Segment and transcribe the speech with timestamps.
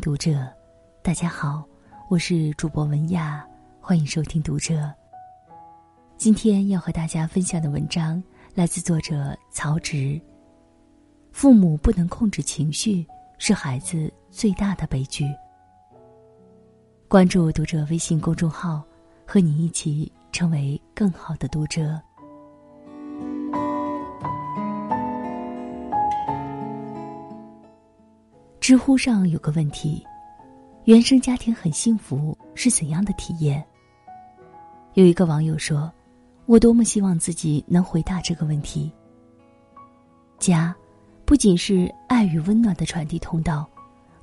[0.00, 0.46] 读者，
[1.02, 1.64] 大家好，
[2.08, 3.46] 我是主播文亚，
[3.80, 4.92] 欢迎收听读者。
[6.16, 8.22] 今天要和大家分享的文章
[8.54, 10.20] 来自作者曹植。
[11.32, 13.06] 父母不能控制情绪，
[13.38, 15.24] 是孩子最大的悲剧。
[17.08, 18.82] 关注读者微信公众号，
[19.26, 22.00] 和你一起成为更好的读者。
[28.68, 30.06] 知乎上有个问题：
[30.84, 33.66] 原生家庭很幸福是怎样的体验？
[34.92, 35.90] 有一个网友说
[36.44, 38.92] ：“我多么希望自己能回答这个问题。”
[40.38, 40.76] 家，
[41.24, 43.66] 不仅是爱与温暖的传递通道，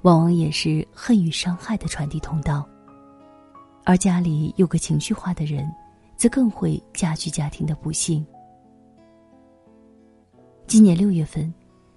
[0.03, 2.70] 往往也是恨与伤害的传递通道。
[3.84, 5.67] 而家里有个情绪化的人，
[6.16, 8.23] 则更会加剧家庭的不幸。
[10.67, 11.52] 今年六月份，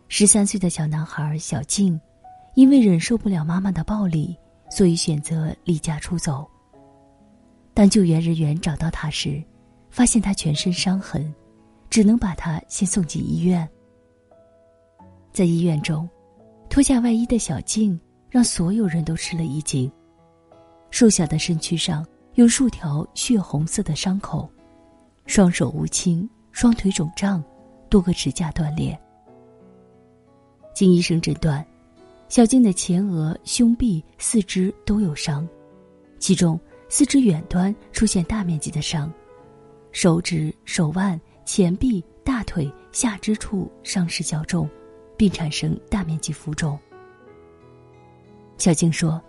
[0.09, 2.01] 十三岁的小男孩小静。
[2.59, 4.37] 因为忍受不了妈妈的暴力，
[4.69, 6.45] 所以选择离家出走。
[7.73, 9.41] 当救援人员找到他时，
[9.91, 11.33] 发现他全身伤痕，
[11.89, 13.67] 只能把他先送进医院。
[15.33, 16.09] 在医院中，
[16.69, 17.97] 脱下外衣的小静
[18.29, 19.89] 让所有人都吃了一惊。
[20.91, 24.51] 瘦小的身躯上有数条血红色的伤口，
[25.27, 27.41] 双手乌青，双腿肿胀，
[27.89, 28.99] 多个指甲断裂。
[30.75, 31.65] 经医生诊断。
[32.29, 35.49] 小静的前额、胸臂、四肢都有伤，
[36.19, 39.11] 其中四肢远端出现大面积的伤，
[39.93, 44.69] 手指、手腕、前臂、大腿、下肢处伤势较重，
[45.17, 46.79] 并产生大面积浮肿。
[48.59, 49.23] 小静说：“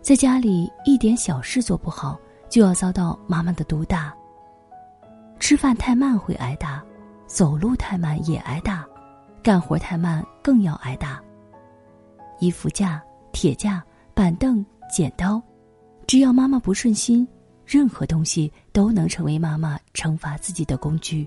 [0.00, 2.16] 在家里一点小事做不好，
[2.48, 4.14] 就要遭到妈妈的毒打。
[5.40, 6.84] 吃饭太慢会挨打，
[7.26, 8.86] 走路太慢也挨打，
[9.42, 11.20] 干活太慢更要挨打。”
[12.42, 13.80] 衣服架、铁架、
[14.14, 15.40] 板凳、剪刀，
[16.08, 17.24] 只要妈妈不顺心，
[17.64, 21.24] 任何东西都能成为妈妈惩罚自己的工具。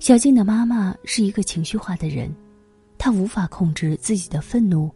[0.00, 2.34] 小静的妈妈是一个情绪化的人，
[2.98, 4.90] 她无法控制自己的愤怒，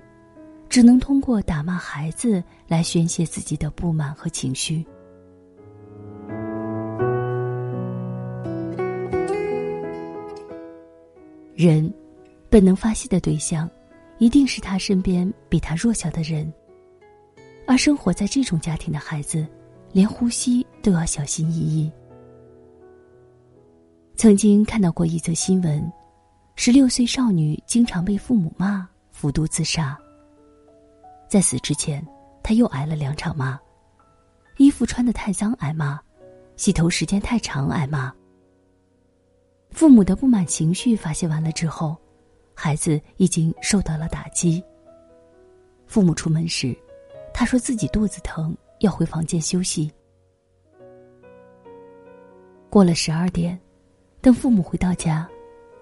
[0.69, 4.84] 只能通过打骂孩子来宣泄自己的不满和情绪。
[11.55, 11.94] 人。
[12.51, 13.69] 本能发泄的对象，
[14.19, 16.51] 一定是他身边比他弱小的人。
[17.67, 19.47] 而生活在这种家庭的孩子，
[19.93, 21.91] 连呼吸都要小心翼翼。
[24.17, 25.93] 曾经看到过一则新闻：
[26.57, 29.97] 十六岁少女经常被父母骂，服毒自杀。
[31.29, 32.05] 在死之前，
[32.43, 33.61] 她又挨了两场骂：
[34.57, 36.01] 衣服穿得太脏挨骂，
[36.57, 38.11] 洗头时间太长挨骂。
[39.71, 41.95] 父母的不满情绪发泄完了之后。
[42.61, 44.61] 孩子已经受到了打击。
[45.87, 46.77] 父母出门时，
[47.33, 49.89] 他说自己肚子疼，要回房间休息。
[52.69, 53.57] 过了十二点，
[54.21, 55.25] 等父母回到家，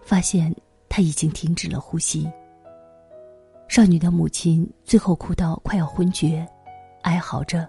[0.03, 0.54] 发现
[0.86, 2.31] 他已经停止了呼吸。
[3.69, 6.47] 少女的母亲最后哭到快要昏厥，
[7.04, 7.66] 哀嚎着：“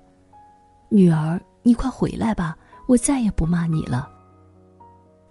[0.92, 2.58] 女儿，你快回来吧，
[2.90, 4.12] 我再也不骂你了。”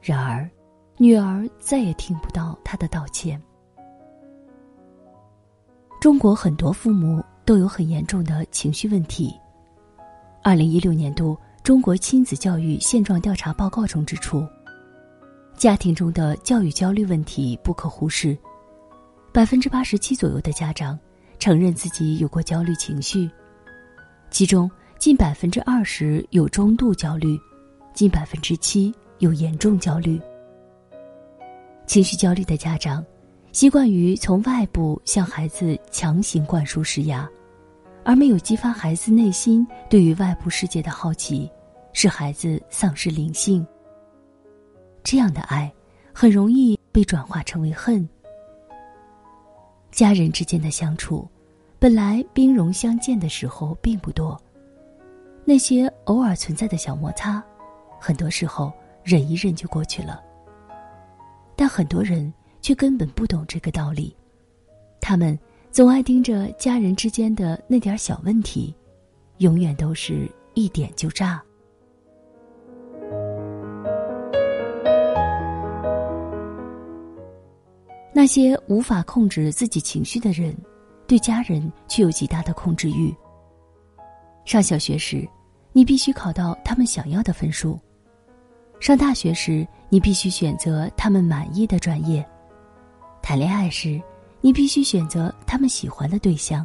[0.01, 0.49] 然而，
[0.97, 3.39] 女儿再也听不到他的道歉。
[6.01, 9.35] 中国很多父母都有很严重的情绪问题。
[10.43, 14.47] 二零一六年度中国亲子教育现状调查报告中指出，
[15.57, 18.37] 家庭中的教育焦虑问题不可忽视。
[19.33, 20.99] 百分之八十七左右的家长
[21.39, 23.29] 承认自己有过焦虑情绪，
[24.31, 27.37] 其中近百分之二十有中度焦虑，
[27.93, 30.21] 近百分之七有严重焦虑。
[31.87, 33.05] 情绪焦虑的家长。
[33.57, 37.27] 习惯于从外部向孩子强行灌输施压，
[38.05, 41.51] 而没有激发孩子内心对于外部世界的好奇，
[41.95, 43.67] 使孩子丧失灵性。
[45.03, 45.73] 这样的爱
[46.13, 48.07] 很容易被转化成为恨。
[49.91, 51.27] 家人之间的相处，
[51.79, 54.39] 本来兵戎相见的时候并不多，
[55.47, 57.43] 那些偶尔存在的小摩擦，
[57.99, 58.71] 很多时候
[59.03, 60.23] 忍一忍就过去了。
[61.57, 62.31] 但很多人。
[62.67, 64.13] 却根本不懂这个道理，
[65.01, 65.39] 他们
[65.71, 68.75] 总爱盯着家人之间的那点小问题，
[69.39, 71.41] 永远都是一点就炸。
[78.13, 80.53] 那些无法控制自己情绪的人，
[81.07, 83.15] 对家人却有极大的控制欲。
[84.45, 85.25] 上小学时，
[85.73, 87.79] 你必须考到他们想要的分数；
[88.81, 92.29] 上大学时，你必须选择他们满意的专业。
[93.29, 94.01] 谈恋爱时，
[94.41, 96.65] 你必须选择他们喜欢的对象。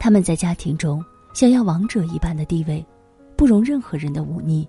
[0.00, 1.00] 他们在家庭中
[1.32, 2.84] 想要王者一般的地位，
[3.36, 4.68] 不容任何人的忤逆。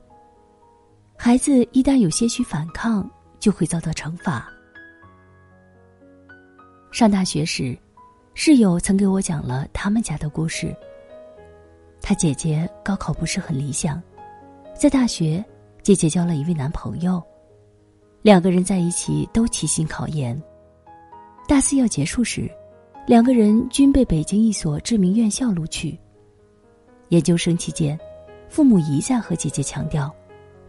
[1.17, 4.47] 孩子一旦有些许反抗，就会遭到惩罚。
[6.91, 7.75] 上大学时，
[8.35, 10.71] 室友曾给我讲了他们家的故事。
[11.99, 13.99] 他姐姐高考不是很理想，
[14.75, 15.43] 在大学，
[15.81, 17.23] 姐姐交了一位男朋友，
[18.21, 20.41] 两个人在一起都齐心考研。
[21.47, 22.49] 大四要结束时，
[23.07, 25.97] 两个人均被北京一所知名院校录取。
[27.09, 27.97] 研究生期间，
[28.49, 30.13] 父母一再和姐姐强调，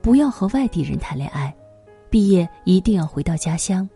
[0.00, 1.52] 不要和外地人谈恋爱，
[2.08, 3.88] 毕业一定要回到家乡。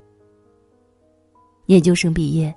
[1.66, 2.52] 研究生毕业，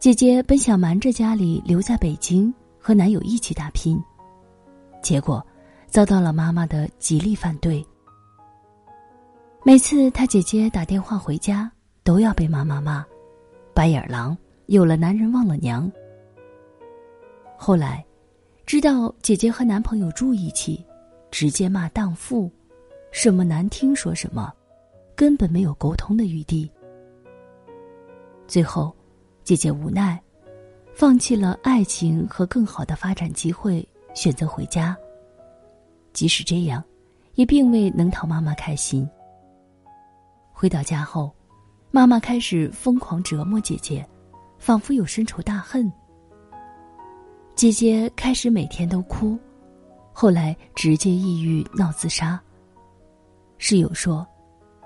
[0.00, 4.02] 姐姐本想瞒着家里留在北京和男友一起打拼，
[5.00, 5.40] 结果
[5.86, 7.86] 遭到了妈妈的极力反对。
[9.64, 11.70] 每次他姐姐打电话回家，
[12.02, 13.06] 都要被妈妈骂。
[13.72, 14.36] 白眼狼，
[14.66, 15.90] 有了男人忘了娘。
[17.56, 18.04] 后来，
[18.66, 20.84] 知道姐姐和男朋友住一起，
[21.30, 22.50] 直接骂荡妇，
[23.12, 24.52] 什么难听说什么，
[25.14, 26.68] 根本没有沟通的余地。
[28.48, 28.92] 最后，
[29.44, 30.20] 姐姐无奈，
[30.92, 34.96] 放弃了爱情和更好的发展机会，选择回家。
[36.12, 36.82] 即使这样，
[37.36, 39.08] 也并未能讨妈妈开心。
[40.62, 41.34] 回到家后。
[41.90, 44.08] 妈妈开始疯狂折磨姐姐，
[44.60, 45.92] 仿佛有深仇大恨。
[47.56, 49.36] 姐姐开始每天都哭，
[50.12, 52.40] 后来直接抑郁闹自杀。
[53.58, 54.24] 室友说：“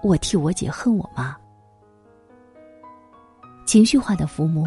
[0.02, 1.36] 我替我姐恨我妈。”
[3.66, 4.64] 情绪化的父母，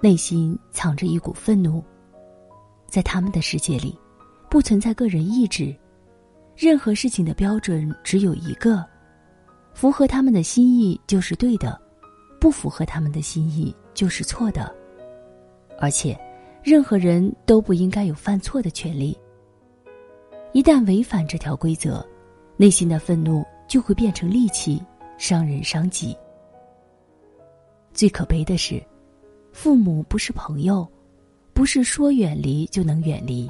[0.00, 1.84] 内心藏着一股愤怒。
[2.86, 3.96] 在他们的世界里，
[4.48, 5.76] 不存在个人意志，
[6.56, 8.82] 任何事情的标准只有一个。
[9.76, 11.78] 符合他们的心意就是对的，
[12.40, 14.74] 不符合他们的心意就是错的，
[15.78, 16.18] 而且，
[16.62, 19.14] 任何人都不应该有犯错的权利。
[20.52, 22.02] 一旦违反这条规则，
[22.56, 24.82] 内心的愤怒就会变成戾气，
[25.18, 26.16] 伤人伤己。
[27.92, 28.82] 最可悲的是，
[29.52, 30.88] 父母不是朋友，
[31.52, 33.46] 不是说远离就能远离。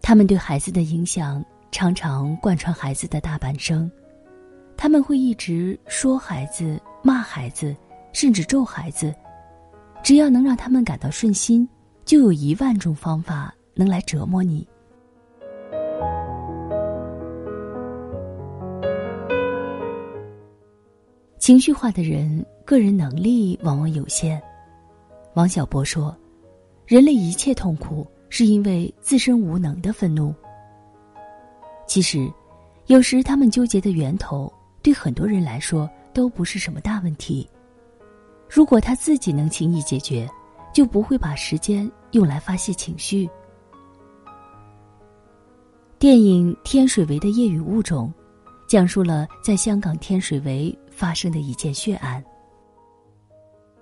[0.00, 3.90] 他们对孩子的影响常常贯穿孩子的大半生。
[4.76, 7.74] 他们会一直说孩子、骂孩子，
[8.12, 9.14] 甚至咒孩子，
[10.02, 11.66] 只要能让他们感到顺心，
[12.04, 14.66] 就有一万种方法能来折磨你。
[21.38, 24.42] 情绪化的人，个人能力往往有限。
[25.34, 26.16] 王小波说
[26.86, 30.34] ：“人类一切痛苦，是因为自身无能的愤怒。”
[31.86, 32.30] 其实，
[32.86, 34.52] 有时他们纠结的源头。
[34.84, 37.48] 对很多人来说都不是什么大问题。
[38.50, 40.28] 如果他自己能轻易解决，
[40.74, 43.26] 就不会把时间用来发泄情绪。
[45.98, 48.12] 电影《天水围的夜与雾》中》
[48.68, 52.22] 讲述了在香港天水围发生的一件血案。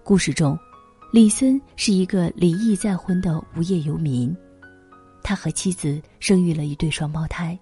[0.05, 0.57] 故事中，
[1.13, 4.35] 李森是一个离异再婚的无业游民，
[5.21, 7.59] 他和妻子生育了一对双胞胎，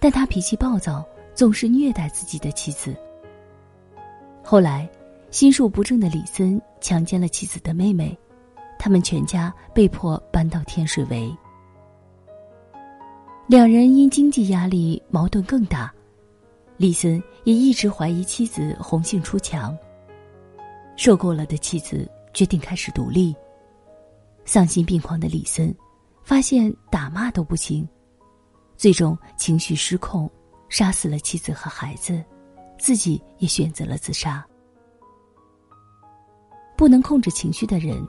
[0.00, 1.06] 但他脾气暴躁。
[1.38, 2.92] 总是虐待自己的妻子。
[4.42, 4.90] 后来，
[5.30, 8.18] 心术不正的李森强奸了妻子的妹妹，
[8.76, 11.32] 他们全家被迫搬到天水围。
[13.46, 15.94] 两人因经济压力矛盾更大，
[16.76, 19.78] 李森也一直怀疑妻子红杏出墙。
[20.96, 23.32] 受够了的妻子决定开始独立。
[24.44, 25.72] 丧心病狂的李森，
[26.24, 27.88] 发现打骂都不行，
[28.76, 30.28] 最终情绪失控。
[30.68, 32.22] 杀死了妻子和孩子，
[32.78, 34.46] 自己也选择了自杀。
[36.76, 38.06] 不能控制情绪的人，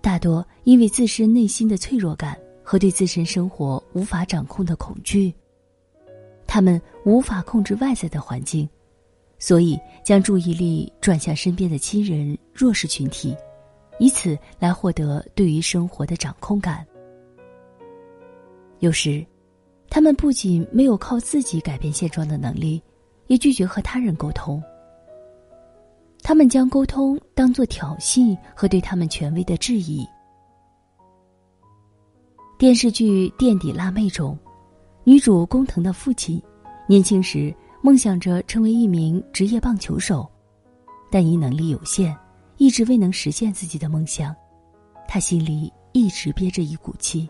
[0.00, 5.34] 大多因为自身内心的脆弱感和对自身生活无法掌控的恐惧，
[6.46, 8.68] 他们无法控制外在的环境，
[9.38, 13.36] 所以将注意力转向身边的亲人、弱势群体，
[13.98, 16.86] 以此来获得对于生活的掌控感。
[18.78, 19.26] 有时。
[19.90, 22.80] 他们不仅没有靠自己改变现状的能力，
[23.26, 24.62] 也拒绝和他人沟通。
[26.22, 30.06] 他们将沟通当作挑衅和对他们权威的质疑。
[32.58, 34.38] 电视剧《垫底辣妹》中，
[35.04, 36.42] 女主工藤的父亲，
[36.86, 40.28] 年轻时梦想着成为一名职业棒球手，
[41.10, 42.14] 但因能力有限，
[42.58, 44.34] 一直未能实现自己的梦想。
[45.06, 47.28] 他心里一直憋着一股气，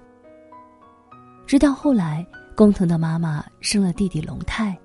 [1.46, 2.26] 直到后来。
[2.58, 4.76] 工藤的妈妈生了弟弟龙太，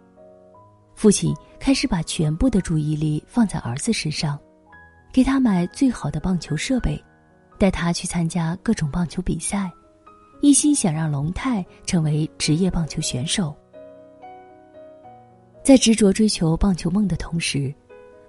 [0.93, 4.39] 父亲开始把全部的注意力放在儿子身上，
[5.11, 7.03] 给他买最好的棒球设备，
[7.57, 9.71] 带他去参加各种棒球比赛，
[10.39, 13.57] 一心想让龙太成为职业棒球选手。
[15.63, 17.73] 在执着追求棒球梦的同时，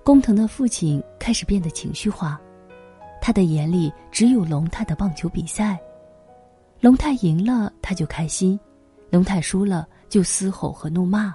[0.02, 2.40] 工藤的父亲开始变得情绪化，
[3.20, 5.78] 他的眼里只有龙太的棒球比赛。
[6.80, 8.58] 龙太赢了他就开心，
[9.14, 11.32] 龙太输了就嘶吼和怒骂。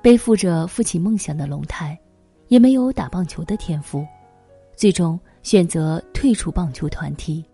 [0.00, 2.00] 背负着父亲梦想的龙太，
[2.48, 4.06] 也没有打棒球的天赋，
[4.74, 7.44] 最终选择退出棒球团体。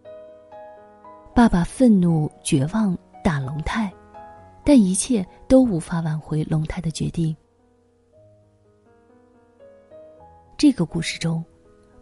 [1.35, 3.93] 爸爸愤怒绝望打龙太。
[4.63, 7.37] 但一切都无法挽回龙太的决定。
[10.57, 11.45] 这个故事中，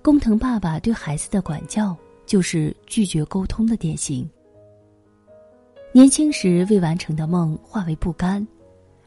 [0.00, 1.94] 工藤爸爸对孩子的管教
[2.25, 4.26] 就是拒绝沟通的典型。
[5.96, 8.44] 年轻时未完成的梦化为不甘，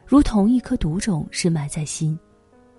[0.06, 2.18] 如同一颗毒种深埋在心，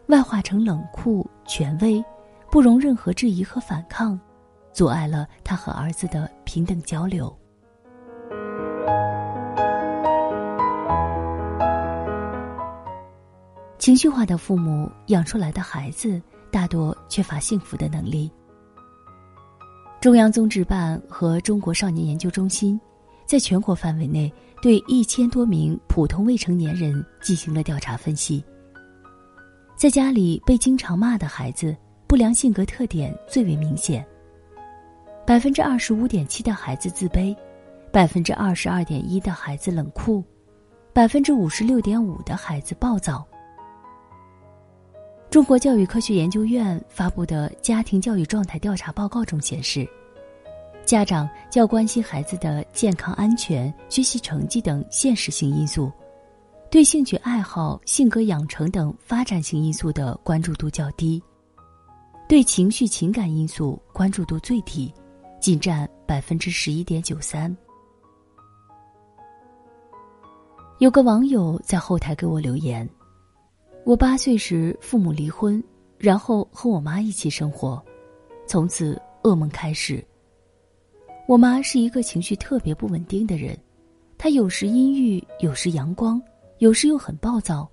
[0.07, 2.03] 外化成冷酷权威，
[2.51, 4.19] 不容任何质疑和反抗，
[4.73, 7.31] 阻碍了他和儿子的平等交流。
[13.79, 16.19] 情绪化的父母养出来的孩子
[16.51, 18.33] 大多缺乏幸福的能力。
[20.01, 22.81] 中央综治办和中国少年研究中心，
[23.29, 24.33] 在全国范围内
[24.63, 28.43] 对一千多名普通未成年人进行了调查分析。
[29.77, 34.05] 在家里被经常骂的孩子，不良性格特点最为明显。
[35.27, 37.37] 百分之二十五点七的孩子自卑，
[37.93, 40.25] 百分之二十二点一的孩子冷酷，
[40.95, 43.25] 百分之五十六点五的孩子暴躁。
[45.29, 49.87] 中国教育科学研究院发布的家庭教育状态调查报告中显示，
[50.89, 55.93] 家长较关心孩子的健康安全、学习成绩等现实性因素，
[56.71, 61.23] 对兴趣爱好、性格养成等发展性因素的关注度较低，
[62.27, 64.91] 对情绪情感因素关注度最低，
[65.39, 67.55] 仅占百分之十一点九三。
[70.79, 72.89] 有个网友在后台给我留言。
[73.85, 75.63] 我八岁时父母离婚，
[75.99, 77.79] 然后和我妈一起生活，
[78.47, 80.03] 从此噩梦开始。
[81.29, 83.55] 我妈是一个情绪特别不稳定的人，
[84.17, 86.19] 她有时阴郁，有时阳光，
[86.57, 87.69] 有时又很暴躁。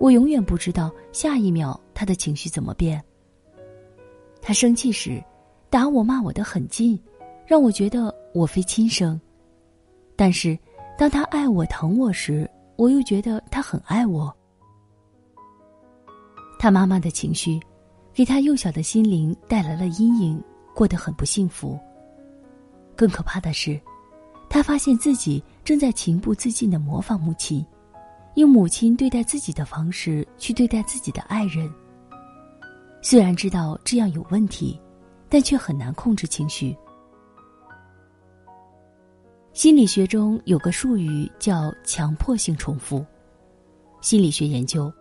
[0.00, 3.00] 我永远不知道下一秒她的情绪怎么变。
[4.42, 5.22] 她生气时，
[5.70, 7.00] 打我骂我的很近，
[7.46, 9.18] 让我觉得我非亲生。
[10.16, 10.58] 但是，
[10.98, 14.36] 当她爱我疼我时，我又觉得她很爱我。
[16.58, 17.60] 他妈妈的情绪，
[18.12, 20.42] 给他幼小的心灵带来了阴影，
[20.74, 21.78] 过得很不幸福。
[23.00, 23.80] 更可怕的是，
[24.50, 27.64] 他发现自己正在情不自禁的模仿母亲，
[28.34, 31.72] 用母亲对待自己的方式去对待自己的爱人。
[33.00, 34.78] 虽然知道这样有问题，
[35.30, 36.76] 但却很难控制情绪。
[39.54, 43.02] 心理学中有个术语叫强迫性重复。
[44.02, 44.92] 心理学研究，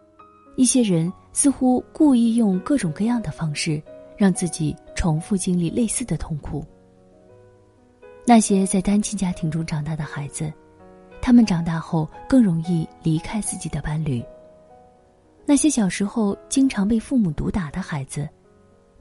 [0.55, 1.11] 一些人。
[1.31, 3.81] 似乎故意用各种各样的方式，
[4.17, 6.65] 让自己重复经历类似的痛苦。
[8.29, 10.53] 那些在单亲家庭中长大的孩子，
[11.19, 14.24] 他们长大后更容易离开自己的伴侣。
[15.48, 18.29] 那些小时候经常被父母毒打的孩子，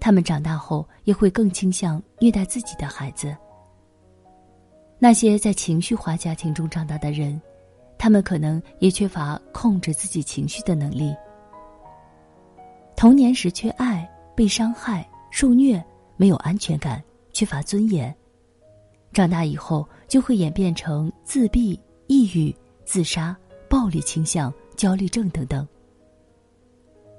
[0.01, 3.37] 他们长大后也会更倾向虐待自己的孩子。
[4.99, 7.39] 那些在情绪化家庭中长大的人，
[7.99, 11.15] 他们可能也缺乏控制自己情绪的能力。
[12.97, 15.85] 童年时缺爱、被伤害、受虐、
[16.17, 17.05] 没有安全感、
[17.35, 18.17] 缺乏尊严，
[19.19, 23.37] 长大以后就会演变成自闭、抑郁、自杀、
[23.69, 25.67] 暴力倾向、焦虑症等等。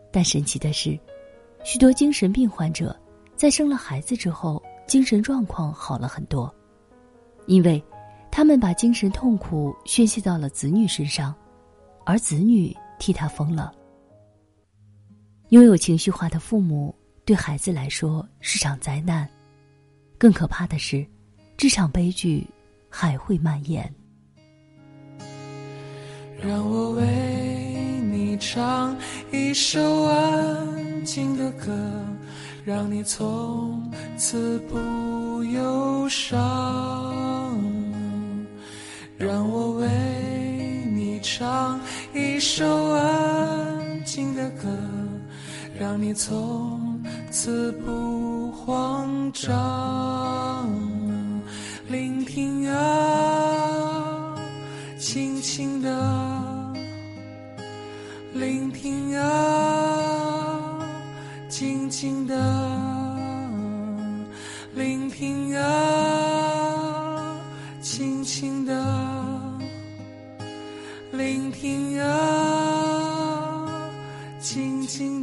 [0.09, 0.97] 但神奇的是，
[1.61, 2.97] 许多精神病患者
[3.35, 6.49] 在生了孩子之后，精神状况好了很多，
[7.47, 7.83] 因为
[8.31, 11.35] 他们把精神痛苦宣泄到了子女身上，
[12.05, 13.73] 而子女替他疯了。
[15.49, 19.29] 拥有情绪化的父母对孩子来说是场灾难，
[20.17, 21.05] 更可怕的是，
[21.59, 22.47] 这场悲剧
[22.89, 23.93] 还会蔓延。
[26.41, 27.03] 让我为
[28.09, 28.95] 你唱
[29.29, 31.77] 一首安静的歌，
[32.63, 37.61] 让你从此不忧伤。
[39.17, 39.89] 让我为
[40.93, 41.77] 你唱
[42.13, 44.69] 一首安静的歌。
[45.77, 50.69] 让你从此不慌张，
[52.71, 54.35] 啊，
[54.97, 55.89] 轻轻的
[58.33, 60.79] 聆听啊，
[61.49, 62.35] 静静的
[64.75, 67.37] 聆听啊，
[67.81, 68.73] 轻轻的
[71.11, 73.89] 聆听啊，
[74.39, 75.18] 静静。